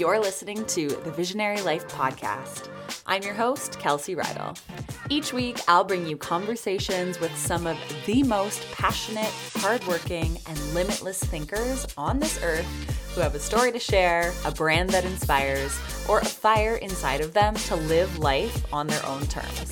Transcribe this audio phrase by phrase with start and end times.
[0.00, 2.70] You're listening to the Visionary Life Podcast.
[3.04, 4.58] I'm your host, Kelsey Reidl.
[5.10, 7.76] Each week, I'll bring you conversations with some of
[8.06, 12.64] the most passionate, hardworking, and limitless thinkers on this earth
[13.14, 15.78] who have a story to share, a brand that inspires,
[16.08, 19.70] or a fire inside of them to live life on their own terms.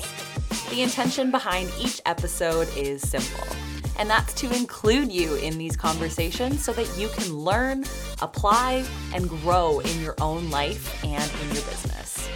[0.69, 3.47] The intention behind each episode is simple
[3.99, 7.83] and that's to include you in these conversations so that you can learn,
[8.21, 12.27] apply, and grow in your own life and in your business.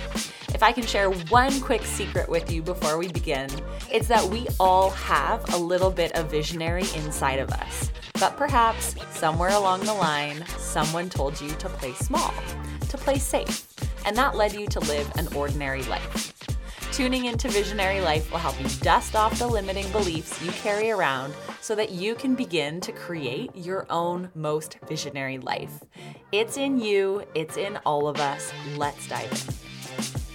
[0.53, 3.49] If I can share one quick secret with you before we begin,
[3.89, 7.91] it's that we all have a little bit of visionary inside of us.
[8.20, 12.34] But perhaps somewhere along the line, someone told you to play small,
[12.89, 13.67] to play safe,
[14.05, 16.33] and that led you to live an ordinary life.
[16.93, 21.33] Tuning into Visionary Life will help you dust off the limiting beliefs you carry around
[21.59, 25.83] so that you can begin to create your own most visionary life.
[26.31, 28.53] It's in you, it's in all of us.
[28.77, 29.55] Let's dive in.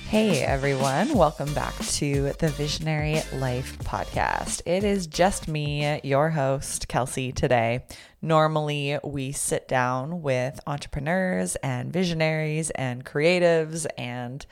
[0.09, 4.63] Hey everyone, welcome back to the Visionary Life podcast.
[4.67, 7.85] It is just me, your host, Kelsey, today.
[8.21, 14.45] Normally, we sit down with entrepreneurs and visionaries and creatives and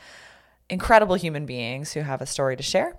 [0.69, 2.99] incredible human beings who have a story to share.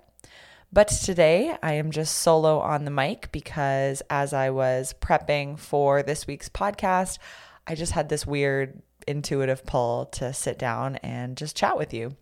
[0.72, 6.02] But today I am just solo on the mic because as I was prepping for
[6.02, 7.18] this week's podcast,
[7.66, 12.16] I just had this weird intuitive pull to sit down and just chat with you.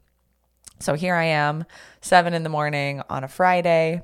[0.78, 1.64] So here I am,
[2.00, 4.02] seven in the morning on a Friday,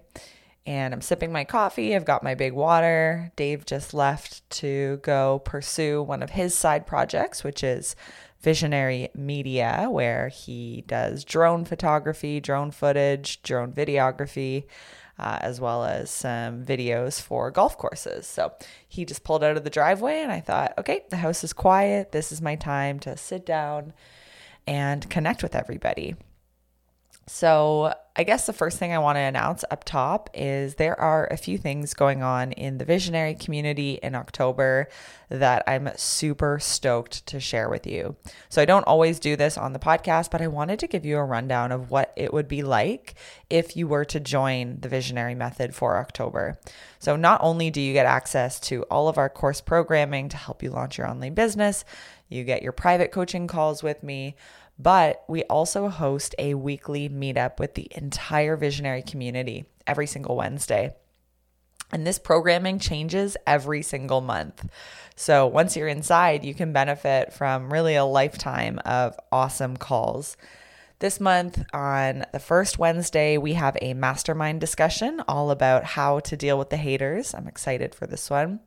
[0.65, 1.95] and I'm sipping my coffee.
[1.95, 3.31] I've got my big water.
[3.37, 7.95] Dave just left to go pursue one of his side projects, which is
[8.43, 14.65] Visionary Media, where he does drone photography, drone footage, drone videography,
[15.19, 18.27] uh, as well as some videos for golf courses.
[18.27, 18.53] So
[18.89, 22.11] he just pulled out of the driveway, and I thought, okay, the house is quiet.
[22.11, 23.93] This is my time to sit down
[24.67, 26.17] and connect with everybody.
[27.27, 31.29] So, I guess the first thing I want to announce up top is there are
[31.31, 34.89] a few things going on in the visionary community in October
[35.31, 38.17] that I'm super stoked to share with you.
[38.49, 41.17] So, I don't always do this on the podcast, but I wanted to give you
[41.17, 43.15] a rundown of what it would be like
[43.49, 46.59] if you were to join the visionary method for October.
[46.99, 50.63] So, not only do you get access to all of our course programming to help
[50.63, 51.85] you launch your online business,
[52.29, 54.35] you get your private coaching calls with me
[54.79, 60.95] but we also host a weekly meetup with the entire visionary community every single Wednesday.
[61.93, 64.67] And this programming changes every single month.
[65.15, 70.37] So once you're inside, you can benefit from really a lifetime of awesome calls.
[71.01, 76.37] This month, on the first Wednesday, we have a mastermind discussion all about how to
[76.37, 77.35] deal with the haters.
[77.35, 78.61] I'm excited for this one.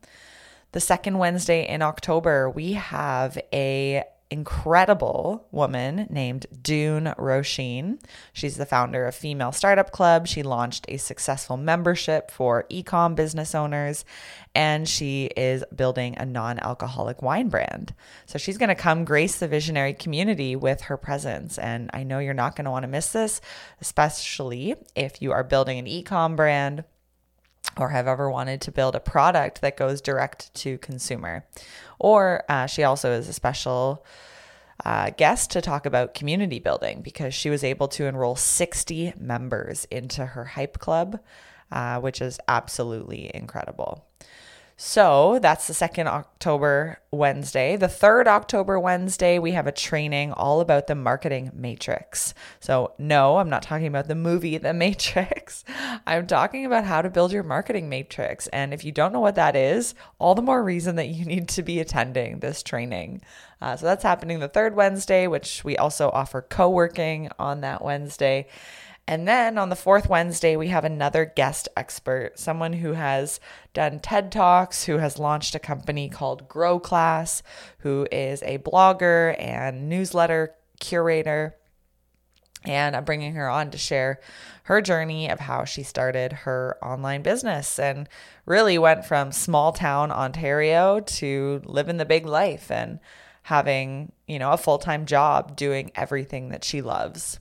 [0.72, 8.00] The second Wednesday in October, we have a incredible woman named Doone Roisin.
[8.32, 10.26] She's the founder of Female Startup Club.
[10.26, 14.04] She launched a successful membership for ecom business owners,
[14.54, 17.94] and she is building a non alcoholic wine brand.
[18.26, 21.58] So she's going to come grace the visionary community with her presence.
[21.58, 23.40] And I know you're not going to want to miss this,
[23.80, 26.84] especially if you are building an ecom brand
[27.76, 31.44] or have ever wanted to build a product that goes direct to consumer.
[31.98, 34.04] Or uh, she also is a special
[34.84, 39.86] uh, guest to talk about community building because she was able to enroll 60 members
[39.90, 41.20] into her Hype Club,
[41.72, 44.06] uh, which is absolutely incredible.
[44.78, 47.76] So that's the second October Wednesday.
[47.76, 52.34] The third October Wednesday, we have a training all about the marketing matrix.
[52.60, 55.64] So, no, I'm not talking about the movie The Matrix.
[56.06, 58.48] I'm talking about how to build your marketing matrix.
[58.48, 61.48] And if you don't know what that is, all the more reason that you need
[61.48, 63.22] to be attending this training.
[63.62, 67.82] Uh, so, that's happening the third Wednesday, which we also offer co working on that
[67.82, 68.46] Wednesday.
[69.08, 73.38] And then on the fourth Wednesday, we have another guest expert, someone who has
[73.72, 77.44] done TED Talks, who has launched a company called Grow Class,
[77.78, 81.54] who is a blogger and newsletter curator.
[82.64, 84.18] And I'm bringing her on to share
[84.64, 88.08] her journey of how she started her online business and
[88.44, 92.98] really went from small town Ontario to living the big life and
[93.42, 97.38] having, you know, a full time job doing everything that she loves.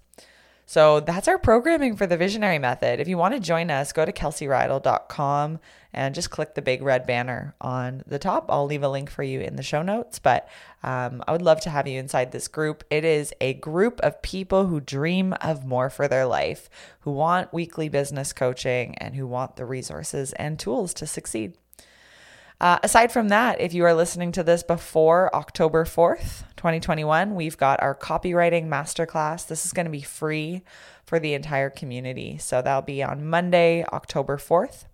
[0.65, 2.99] So that's our programming for the Visionary Method.
[2.99, 5.59] If you want to join us, go to kelseyreidl.com
[5.93, 8.47] and just click the big red banner on the top.
[8.49, 10.49] I'll leave a link for you in the show notes, but
[10.83, 12.83] um, I would love to have you inside this group.
[12.89, 16.69] It is a group of people who dream of more for their life,
[17.01, 21.57] who want weekly business coaching, and who want the resources and tools to succeed.
[22.59, 27.57] Uh, aside from that, if you are listening to this before October 4th, 2021, we've
[27.57, 29.47] got our copywriting masterclass.
[29.47, 30.61] This is going to be free
[31.03, 32.37] for the entire community.
[32.37, 34.85] So that'll be on Monday, October 4th.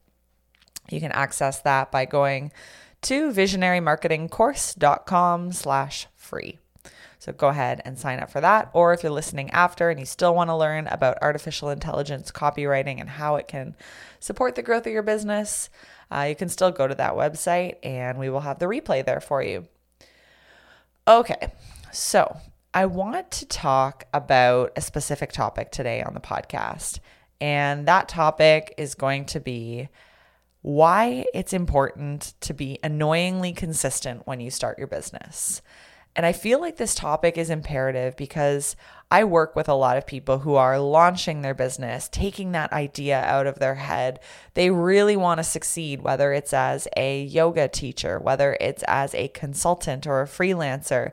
[0.89, 2.51] You can access that by going
[3.03, 6.57] to visionarymarketingcourse.com slash free.
[7.21, 8.71] So go ahead and sign up for that.
[8.73, 12.99] Or if you're listening after and you still want to learn about artificial intelligence copywriting
[12.99, 13.75] and how it can
[14.19, 15.69] support the growth of your business,
[16.09, 19.21] uh, you can still go to that website and we will have the replay there
[19.21, 19.67] for you.
[21.07, 21.53] Okay,
[21.91, 22.37] so
[22.73, 26.97] I want to talk about a specific topic today on the podcast.
[27.39, 29.89] And that topic is going to be
[30.63, 35.61] why it's important to be annoyingly consistent when you start your business.
[36.15, 38.75] And I feel like this topic is imperative because
[39.09, 43.21] I work with a lot of people who are launching their business, taking that idea
[43.21, 44.19] out of their head.
[44.53, 49.29] They really want to succeed, whether it's as a yoga teacher, whether it's as a
[49.29, 51.11] consultant or a freelancer,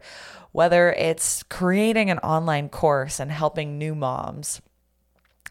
[0.50, 4.60] whether it's creating an online course and helping new moms.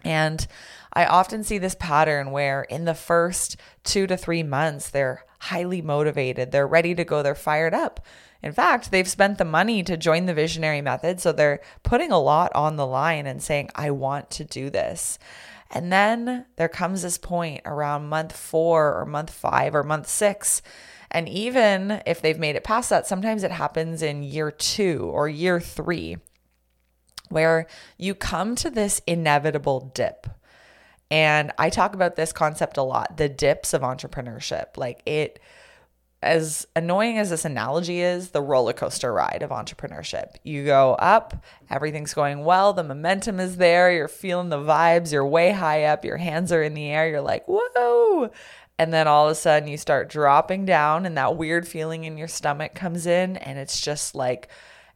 [0.03, 0.45] And
[0.91, 5.81] I often see this pattern where in the first two to three months, they're highly
[5.81, 8.05] motivated, they're ready to go, they're fired up
[8.47, 11.19] in fact, they've spent the money to join the visionary method.
[11.19, 15.19] So they're putting a lot on the line and saying, I want to do this.
[15.69, 20.61] And then there comes this point around month four or month five or month six.
[21.11, 25.27] And even if they've made it past that, sometimes it happens in year two or
[25.27, 26.17] year three,
[27.29, 27.67] where
[27.97, 30.27] you come to this inevitable dip.
[31.09, 34.77] And I talk about this concept a lot the dips of entrepreneurship.
[34.77, 35.39] Like it,
[36.23, 40.35] as annoying as this analogy is, the roller coaster ride of entrepreneurship.
[40.43, 45.25] You go up, everything's going well, the momentum is there, you're feeling the vibes, you're
[45.25, 48.31] way high up, your hands are in the air, you're like, whoa.
[48.79, 52.17] And then all of a sudden you start dropping down, and that weird feeling in
[52.17, 54.49] your stomach comes in, and it's just like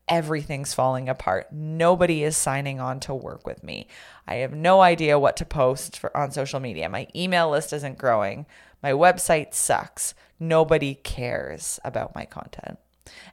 [0.07, 1.51] everything's falling apart.
[1.51, 3.87] Nobody is signing on to work with me.
[4.27, 6.89] I have no idea what to post for, on social media.
[6.89, 8.45] My email list isn't growing.
[8.83, 12.79] My website sucks nobody cares about my content.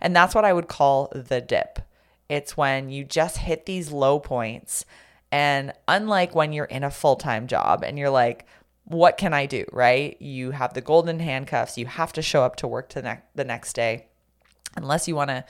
[0.01, 1.81] And that's what I would call the dip.
[2.29, 4.85] It's when you just hit these low points.
[5.33, 8.47] And unlike when you're in a full time job and you're like,
[8.85, 9.65] what can I do?
[9.73, 10.21] Right?
[10.21, 11.79] You have the golden handcuffs.
[11.79, 14.07] You have to show up to work to ne- the next day.
[14.77, 15.45] Unless you want to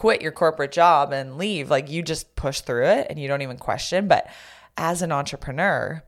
[0.00, 3.42] quit your corporate job and leave, like you just push through it and you don't
[3.42, 4.08] even question.
[4.08, 4.30] But
[4.78, 6.02] as an entrepreneur,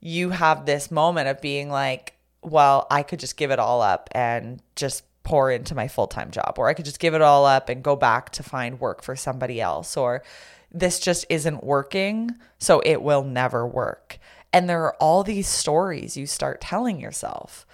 [0.00, 4.08] you have this moment of being like, well, I could just give it all up
[4.12, 7.44] and just pour into my full time job, or I could just give it all
[7.44, 10.22] up and go back to find work for somebody else, or
[10.70, 12.30] this just isn't working,
[12.60, 14.20] so it will never work.
[14.52, 17.66] And there are all these stories you start telling yourself.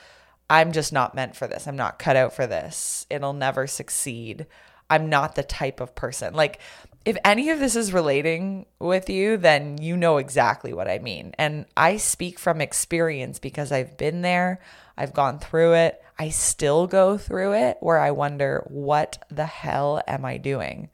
[0.49, 1.69] I'm just not meant for this.
[1.69, 3.07] I'm not cut out for this.
[3.11, 4.47] It'll never succeed.
[4.93, 6.35] I'm not the type of person.
[6.35, 6.59] Like,
[7.07, 11.35] if any of this is relating with you, then you know exactly what I mean.
[11.39, 14.61] And I speak from experience because I've been there,
[14.97, 20.03] I've gone through it, I still go through it where I wonder, what the hell
[20.07, 20.91] am I doing?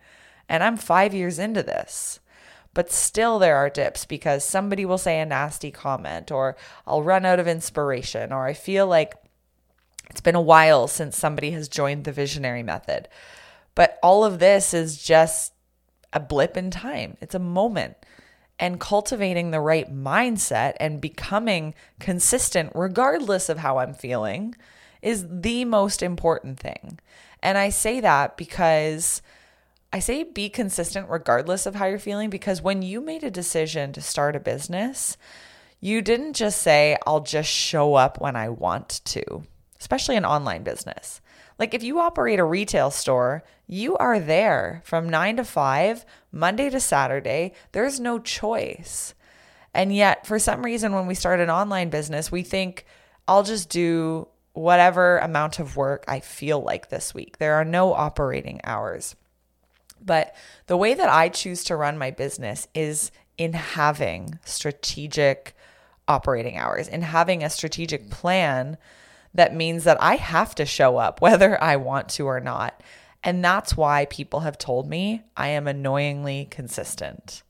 [0.48, 2.20] And I'm five years into this.
[2.74, 6.56] But still, there are dips because somebody will say a nasty comment, or
[6.86, 9.16] I'll run out of inspiration, or I feel like
[10.08, 13.08] it's been a while since somebody has joined the visionary method.
[13.78, 15.52] But all of this is just
[16.12, 17.94] a blip in time, it's a moment.
[18.58, 24.56] And cultivating the right mindset and becoming consistent, regardless of how I'm feeling,
[25.00, 26.98] is the most important thing.
[27.40, 29.22] And I say that because
[29.92, 33.92] I say be consistent regardless of how you're feeling, because when you made a decision
[33.92, 35.16] to start a business,
[35.78, 39.44] you didn't just say, I'll just show up when I want to,
[39.78, 41.20] especially an online business.
[41.58, 46.70] Like if you operate a retail store, you are there from nine to five, Monday
[46.70, 47.52] to Saturday.
[47.72, 49.14] There's no choice.
[49.74, 52.86] And yet, for some reason, when we start an online business, we think,
[53.26, 57.38] I'll just do whatever amount of work I feel like this week.
[57.38, 59.14] There are no operating hours.
[60.00, 60.34] But
[60.66, 65.54] the way that I choose to run my business is in having strategic
[66.08, 68.78] operating hours, in having a strategic plan
[69.34, 72.82] that means that I have to show up whether I want to or not.
[73.24, 77.42] And that's why people have told me I am annoyingly consistent.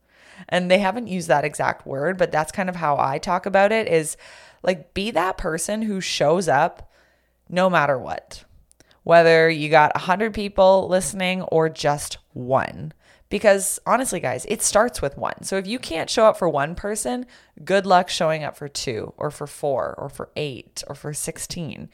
[0.49, 3.73] And they haven't used that exact word, but that's kind of how I talk about
[3.73, 4.17] it is
[4.63, 6.91] like be that person who shows up
[7.49, 8.45] no matter what.
[9.03, 12.93] Whether you got 100 people listening or just one.
[13.31, 15.43] Because honestly, guys, it starts with one.
[15.43, 17.27] So if you can't show up for one person,
[17.65, 21.91] good luck showing up for two or for four or for eight or for 16.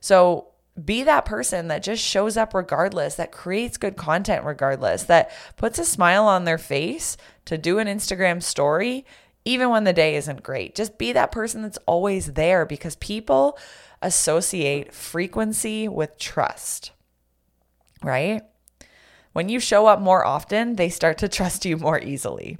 [0.00, 0.48] So
[0.82, 5.78] be that person that just shows up regardless, that creates good content regardless, that puts
[5.78, 7.16] a smile on their face
[7.46, 9.04] to do an Instagram story,
[9.44, 10.74] even when the day isn't great.
[10.74, 13.58] Just be that person that's always there because people
[14.02, 16.92] associate frequency with trust,
[18.02, 18.42] right?
[19.38, 22.58] When you show up more often, they start to trust you more easily.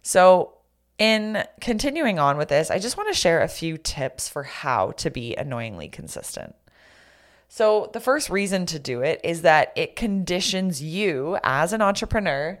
[0.00, 0.54] So,
[0.96, 4.92] in continuing on with this, I just want to share a few tips for how
[4.92, 6.54] to be annoyingly consistent.
[7.46, 12.58] So, the first reason to do it is that it conditions you as an entrepreneur.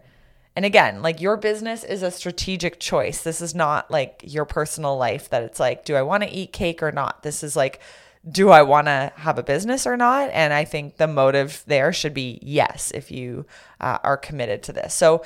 [0.54, 3.22] And again, like your business is a strategic choice.
[3.22, 6.52] This is not like your personal life that it's like, do I want to eat
[6.52, 7.22] cake or not?
[7.22, 7.80] This is like,
[8.30, 10.30] do I want to have a business or not?
[10.32, 13.46] And I think the motive there should be yes, if you
[13.80, 14.94] uh, are committed to this.
[14.94, 15.24] So,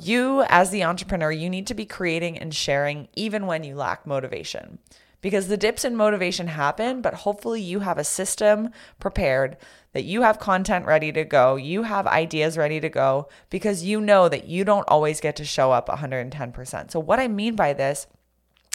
[0.00, 4.06] you, as the entrepreneur, you need to be creating and sharing even when you lack
[4.06, 4.78] motivation
[5.20, 9.56] because the dips in motivation happen, but hopefully you have a system prepared
[9.92, 14.00] that you have content ready to go, you have ideas ready to go because you
[14.00, 16.90] know that you don't always get to show up 110%.
[16.90, 18.06] So, what I mean by this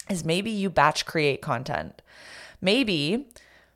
[0.10, 2.02] is maybe you batch create content.
[2.60, 3.28] Maybe,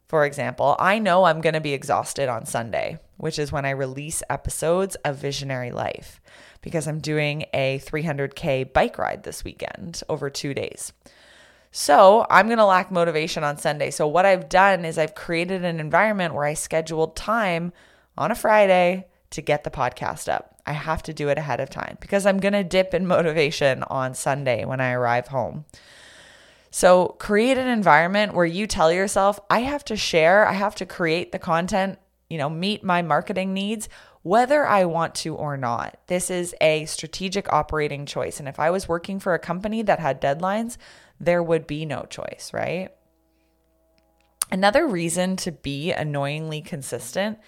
[0.08, 3.72] for example, I know I'm going to be exhausted on Sunday, which is when I
[3.72, 6.22] release episodes of Visionary Life
[6.62, 10.94] because I'm doing a 300K bike ride this weekend over two days.
[11.72, 13.92] So I'm going to lack motivation on Sunday.
[13.92, 17.74] So, what I've done is I've created an environment where I scheduled time
[18.18, 20.60] on a Friday to get the podcast up.
[20.66, 23.84] I have to do it ahead of time because I'm going to dip in motivation
[23.84, 25.66] on Sunday when I arrive home.
[26.78, 30.86] So, create an environment where you tell yourself, I have to share, I have to
[30.86, 31.98] create the content,
[32.30, 33.90] you know, meet my marketing needs
[34.22, 35.98] whether I want to or not.
[36.06, 38.40] This is a strategic operating choice.
[38.40, 40.78] And if I was working for a company that had deadlines,
[41.20, 42.90] there would be no choice, right?
[44.52, 47.40] Another reason to be annoyingly consistent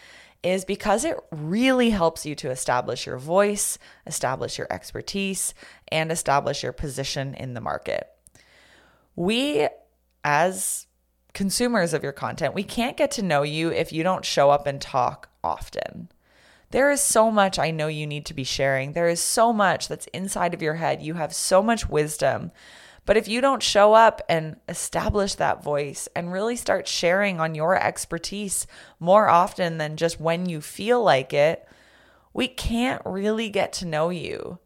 [0.41, 5.53] is because it really helps you to establish your voice, establish your expertise,
[5.89, 8.09] and establish your position in the market.
[9.15, 9.67] We,
[10.23, 10.87] as
[11.33, 14.67] consumers of your content, we can't get to know you if you don't show up
[14.67, 16.09] and talk often.
[16.71, 18.93] There is so much I know you need to be sharing.
[18.93, 21.01] There is so much that's inside of your head.
[21.01, 22.51] You have so much wisdom.
[23.05, 27.55] But if you don't show up and establish that voice and really start sharing on
[27.55, 28.67] your expertise
[28.99, 31.67] more often than just when you feel like it,
[32.33, 34.59] we can't really get to know you.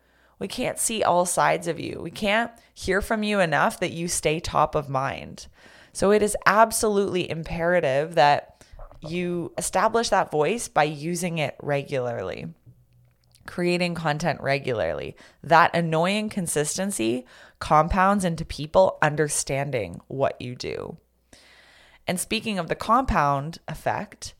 [0.43, 2.01] We can't see all sides of you.
[2.01, 5.47] We can't hear from you enough that you stay top of mind.
[5.93, 8.61] So it is absolutely imperative that
[8.99, 12.47] you establish that voice by using it regularly,
[13.45, 15.15] creating content regularly.
[15.41, 17.25] That annoying consistency
[17.59, 20.97] compounds into people understanding what you do.
[22.05, 24.33] And speaking of the compound effect,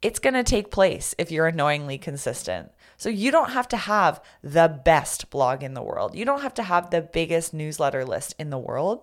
[0.00, 2.70] it's going to take place if you're annoyingly consistent.
[3.00, 6.14] So you don't have to have the best blog in the world.
[6.14, 9.00] You don't have to have the biggest newsletter list in the world.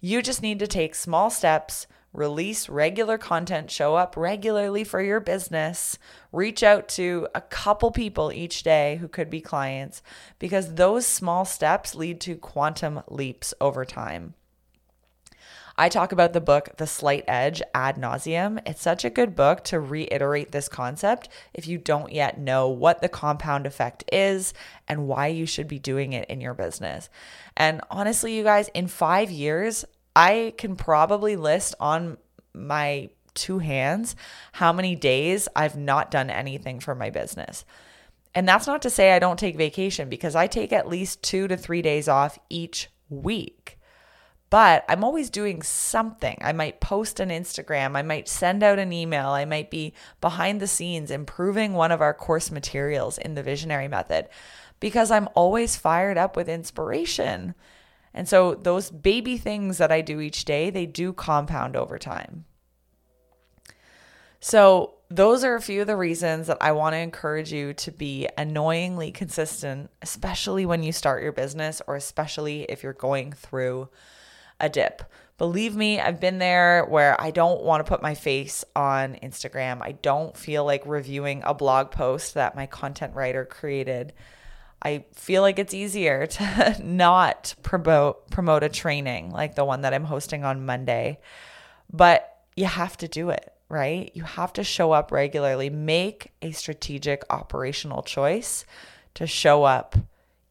[0.00, 5.18] You just need to take small steps release regular content, show up regularly for your
[5.18, 5.98] business,
[6.30, 10.02] reach out to a couple people each day who could be clients,
[10.38, 14.34] because those small steps lead to quantum leaps over time.
[15.82, 18.60] I talk about the book The Slight Edge ad nauseum.
[18.64, 23.02] It's such a good book to reiterate this concept if you don't yet know what
[23.02, 24.54] the compound effect is
[24.86, 27.10] and why you should be doing it in your business.
[27.56, 29.84] And honestly, you guys, in five years,
[30.14, 32.16] I can probably list on
[32.54, 34.14] my two hands
[34.52, 37.64] how many days I've not done anything for my business.
[38.36, 41.48] And that's not to say I don't take vacation because I take at least two
[41.48, 43.80] to three days off each week.
[44.52, 46.36] But I'm always doing something.
[46.42, 50.60] I might post an Instagram, I might send out an email, I might be behind
[50.60, 54.28] the scenes improving one of our course materials in the visionary method
[54.78, 57.54] because I'm always fired up with inspiration.
[58.12, 62.44] And so those baby things that I do each day, they do compound over time.
[64.38, 67.90] So, those are a few of the reasons that I want to encourage you to
[67.90, 73.88] be annoyingly consistent, especially when you start your business or especially if you're going through
[74.62, 75.02] a dip.
[75.38, 79.82] Believe me, I've been there where I don't want to put my face on Instagram.
[79.82, 84.12] I don't feel like reviewing a blog post that my content writer created.
[84.80, 89.92] I feel like it's easier to not promote promote a training like the one that
[89.92, 91.18] I'm hosting on Monday.
[91.92, 94.12] But you have to do it, right?
[94.14, 95.70] You have to show up regularly.
[95.70, 98.64] Make a strategic operational choice
[99.14, 99.96] to show up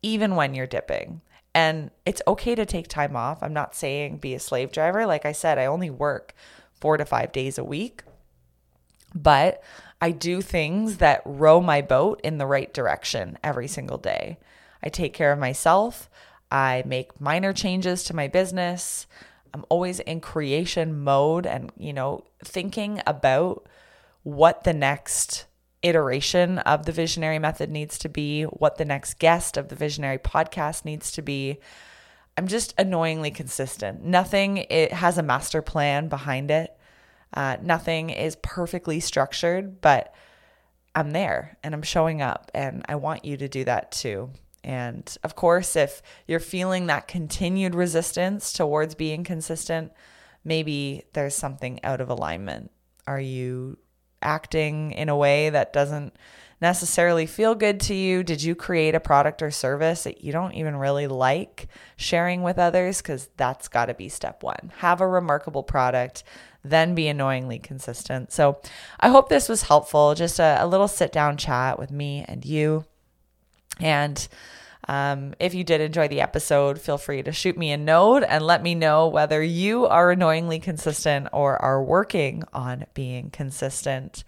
[0.01, 1.22] even when you're dipping.
[1.53, 3.43] And it's okay to take time off.
[3.43, 5.05] I'm not saying be a slave driver.
[5.05, 6.34] Like I said, I only work
[6.79, 8.03] 4 to 5 days a week.
[9.13, 9.62] But
[10.00, 14.39] I do things that row my boat in the right direction every single day.
[14.81, 16.10] I take care of myself.
[16.50, 19.05] I make minor changes to my business.
[19.53, 23.67] I'm always in creation mode and, you know, thinking about
[24.24, 25.46] what the next
[25.83, 30.17] iteration of the visionary method needs to be, what the next guest of the visionary
[30.17, 31.59] podcast needs to be.
[32.38, 34.03] I'm just annoyingly consistent.
[34.03, 36.77] Nothing it has a master plan behind it.
[37.33, 40.13] Uh, nothing is perfectly structured, but
[40.93, 44.31] I'm there and I'm showing up, and I want you to do that too.
[44.63, 49.91] And of course, if you're feeling that continued resistance towards being consistent,
[50.43, 52.71] maybe there's something out of alignment.
[53.07, 53.77] Are you
[54.21, 56.15] acting in a way that doesn't
[56.61, 58.23] necessarily feel good to you?
[58.23, 62.59] Did you create a product or service that you don't even really like sharing with
[62.59, 63.01] others?
[63.01, 64.71] Because that's got to be step one.
[64.77, 66.23] Have a remarkable product,
[66.63, 68.31] then be annoyingly consistent.
[68.31, 68.61] So
[68.99, 70.13] I hope this was helpful.
[70.13, 72.85] Just a, a little sit down chat with me and you.
[73.79, 74.27] And
[74.88, 78.45] um, if you did enjoy the episode, feel free to shoot me a note and
[78.45, 84.23] let me know whether you are annoyingly consistent or are working on being consistent.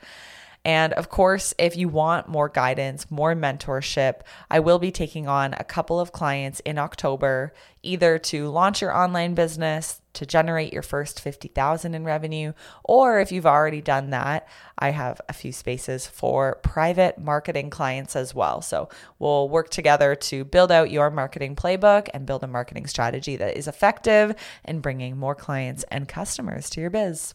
[0.66, 5.54] And of course, if you want more guidance, more mentorship, I will be taking on
[5.54, 10.84] a couple of clients in October, either to launch your online business, to generate your
[10.84, 12.54] first 50,000 in revenue,
[12.84, 18.16] or if you've already done that, I have a few spaces for private marketing clients
[18.16, 18.62] as well.
[18.62, 18.90] So
[19.20, 23.58] we'll work together to build out your marketing playbook and build a marketing strategy that
[23.58, 27.34] is effective in bringing more clients and customers to your biz.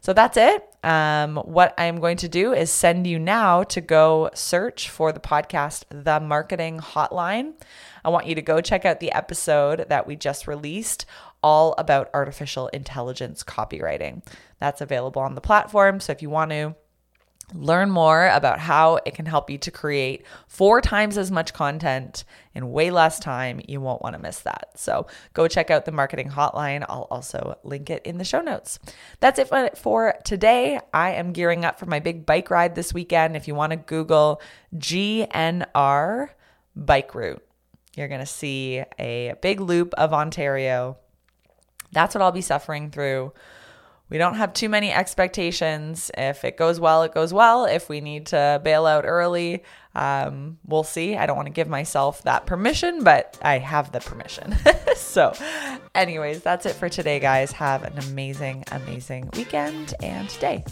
[0.00, 0.66] So that's it.
[0.82, 5.20] Um, what I'm going to do is send you now to go search for the
[5.20, 7.52] podcast, The Marketing Hotline.
[8.04, 11.04] I want you to go check out the episode that we just released
[11.42, 14.22] all about artificial intelligence copywriting.
[14.58, 16.00] That's available on the platform.
[16.00, 16.74] So if you want to
[17.54, 22.24] learn more about how it can help you to create four times as much content
[22.54, 24.70] in way less time, you won't want to miss that.
[24.74, 26.84] So go check out the marketing hotline.
[26.88, 28.78] I'll also link it in the show notes.
[29.20, 30.80] That's it for today.
[30.92, 33.36] I am gearing up for my big bike ride this weekend.
[33.36, 34.40] If you want to Google
[34.76, 36.28] GNR
[36.74, 37.46] bike route,
[37.96, 40.96] you're going to see a big loop of Ontario.
[41.92, 43.32] That's what I'll be suffering through
[44.10, 46.10] we don't have too many expectations.
[46.18, 47.64] If it goes well, it goes well.
[47.64, 49.62] If we need to bail out early,
[49.94, 51.16] um, we'll see.
[51.16, 54.56] I don't want to give myself that permission, but I have the permission.
[54.96, 55.32] so,
[55.94, 57.52] anyways, that's it for today, guys.
[57.52, 60.64] Have an amazing, amazing weekend and day.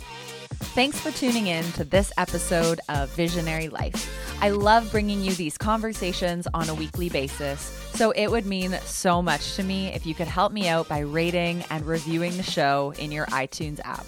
[0.61, 4.39] Thanks for tuning in to this episode of Visionary Life.
[4.43, 7.61] I love bringing you these conversations on a weekly basis,
[7.95, 11.01] so it would mean so much to me if you could help me out by
[11.01, 14.05] rating and reviewing the show in your iTunes app.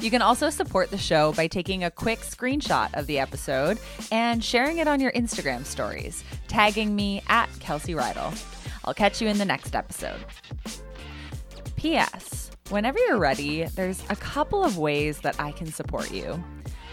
[0.00, 3.78] You can also support the show by taking a quick screenshot of the episode
[4.10, 8.42] and sharing it on your Instagram stories, tagging me at Kelsey Reidl.
[8.84, 10.24] I'll catch you in the next episode.
[11.76, 12.45] P.S.
[12.68, 16.42] Whenever you're ready, there's a couple of ways that I can support you.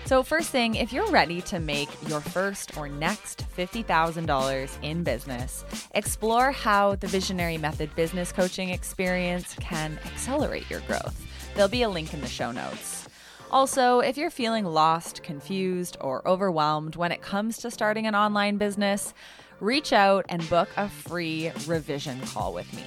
[0.06, 5.66] So, first thing, if you're ready to make your first or next $50,000 in business,
[5.96, 11.26] explore how the Visionary Method business coaching experience can accelerate your growth.
[11.56, 13.10] There'll be a link in the show notes.
[13.50, 18.58] Also, if you're feeling lost, confused, or overwhelmed when it comes to starting an online
[18.58, 19.16] business,
[19.60, 22.86] reach out and book a free revision call with me.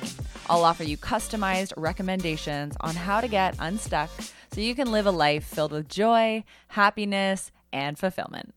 [0.49, 4.11] I'll offer you customized recommendations on how to get unstuck
[4.53, 8.55] so you can live a life filled with joy, happiness, and fulfillment.